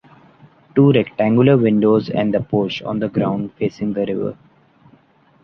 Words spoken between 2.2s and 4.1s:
the porch, on the ground, facing the